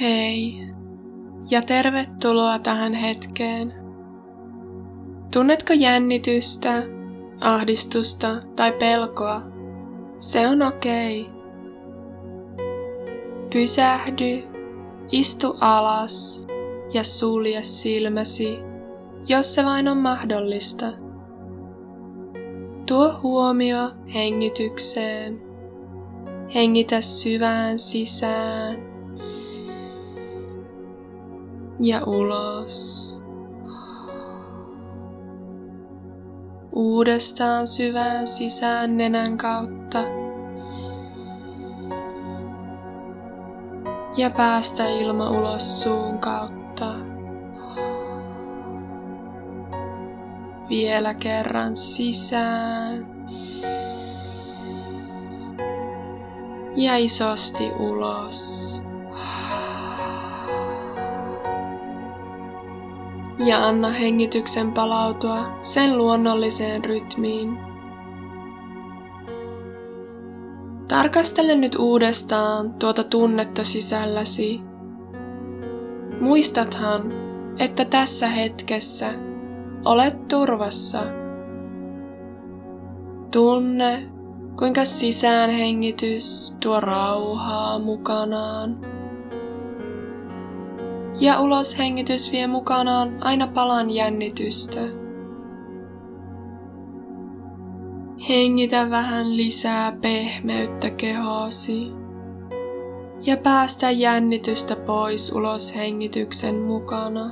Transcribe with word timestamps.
Hei 0.00 0.66
ja 1.50 1.62
tervetuloa 1.62 2.58
tähän 2.58 2.94
hetkeen. 2.94 3.72
Tunnetko 5.32 5.72
jännitystä, 5.72 6.82
ahdistusta 7.40 8.42
tai 8.56 8.72
pelkoa? 8.72 9.42
Se 10.18 10.48
on 10.48 10.62
okei. 10.62 11.26
Pysähdy, 13.52 14.42
istu 15.12 15.56
alas 15.60 16.46
ja 16.92 17.04
sulje 17.04 17.62
silmäsi, 17.62 18.58
jos 19.28 19.54
se 19.54 19.64
vain 19.64 19.88
on 19.88 19.96
mahdollista. 19.96 20.86
Tuo 22.86 23.20
huomio 23.22 23.90
hengitykseen. 24.14 25.42
Hengitä 26.54 27.00
syvään 27.00 27.78
sisään 27.78 28.93
ja 31.80 32.04
ulos. 32.06 33.04
Uudestaan 36.72 37.66
syvään 37.66 38.26
sisään 38.26 38.96
nenän 38.96 39.38
kautta. 39.38 39.98
Ja 44.16 44.30
päästä 44.30 44.88
ilma 44.88 45.30
ulos 45.30 45.82
suun 45.82 46.18
kautta. 46.18 46.94
Vielä 50.68 51.14
kerran 51.14 51.76
sisään. 51.76 53.06
Ja 56.76 56.96
isosti 56.96 57.72
ulos. 57.78 58.83
Ja 63.38 63.66
anna 63.66 63.90
hengityksen 63.90 64.72
palautua 64.72 65.58
sen 65.60 65.98
luonnolliseen 65.98 66.84
rytmiin. 66.84 67.58
Tarkastele 70.88 71.54
nyt 71.54 71.74
uudestaan 71.74 72.74
tuota 72.74 73.04
tunnetta 73.04 73.64
sisälläsi. 73.64 74.60
Muistathan, 76.20 77.12
että 77.58 77.84
tässä 77.84 78.28
hetkessä 78.28 79.10
olet 79.84 80.28
turvassa. 80.28 81.02
Tunne, 83.32 84.08
kuinka 84.58 84.84
sisäänhengitys 84.84 86.56
tuo 86.60 86.80
rauhaa 86.80 87.78
mukanaan 87.78 88.80
ja 91.20 91.40
uloshengitys 91.40 92.32
vie 92.32 92.46
mukanaan 92.46 93.16
aina 93.20 93.46
palan 93.46 93.90
jännitystä. 93.90 94.80
Hengitä 98.28 98.90
vähän 98.90 99.36
lisää 99.36 99.92
pehmeyttä 99.92 100.90
kehoosi 100.90 101.92
ja 103.26 103.36
päästä 103.36 103.90
jännitystä 103.90 104.76
pois 104.76 105.32
uloshengityksen 105.32 106.62
mukana. 106.62 107.30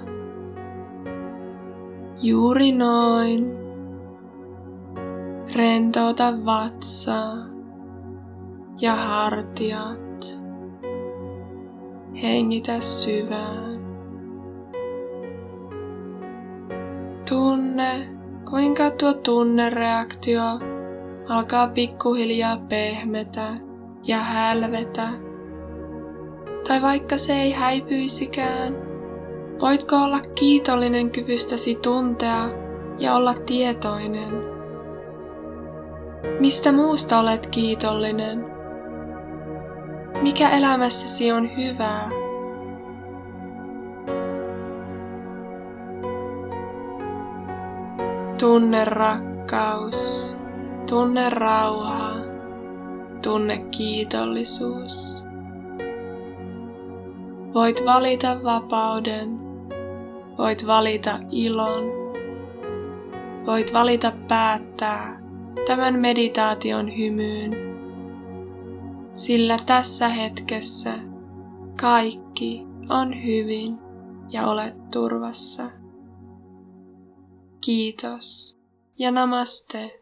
Juuri 2.23 2.73
noin. 2.73 3.53
Rentouta 5.55 6.33
vatsaa 6.45 7.37
ja 8.81 8.97
hartiat. 8.97 10.43
Hengitä 12.23 12.81
syvään. 12.81 13.72
Tunne, 17.33 18.09
kuinka 18.51 18.91
tuo 18.91 19.15
tunnereaktio 19.15 20.43
alkaa 21.29 21.69
pikkuhiljaa 21.69 22.57
pehmetä 22.69 23.48
ja 24.07 24.19
hälvetä. 24.19 25.09
Tai 26.69 26.83
vaikka 26.83 27.19
se 27.19 27.33
ei 27.33 27.53
häipyisikään, 27.53 28.75
voitko 29.61 29.97
olla 29.97 30.21
kiitollinen 30.35 31.11
kyvystäsi 31.11 31.75
tuntea 31.75 32.48
ja 32.98 33.15
olla 33.15 33.35
tietoinen? 33.35 34.33
Mistä 36.41 36.73
muusta 36.73 37.19
olet 37.21 37.47
kiitollinen? 37.47 38.45
Mikä 40.23 40.51
elämässäsi 40.51 41.33
on 41.33 41.57
hyvää? 41.57 42.22
Tunne 48.42 48.85
rakkaus, 48.85 50.36
tunne 50.91 51.30
rauha, 51.30 52.11
tunne 53.23 53.58
kiitollisuus. 53.58 55.25
Voit 57.55 57.83
valita 57.86 58.41
vapauden, 58.45 59.39
voit 60.39 60.67
valita 60.67 61.19
ilon, 61.30 61.85
voit 63.47 63.73
valita 63.73 64.13
päättää 64.29 65.23
tämän 65.67 65.98
meditaation 65.98 66.97
hymyyn, 66.97 67.53
sillä 69.13 69.57
tässä 69.67 70.09
hetkessä 70.09 70.95
kaikki 71.80 72.67
on 72.89 73.24
hyvin 73.24 73.79
ja 74.33 74.47
olet 74.47 74.91
turvassa. 74.91 75.82
Kiitos 77.64 78.56
ja 78.98 79.11
namaste. 79.11 80.02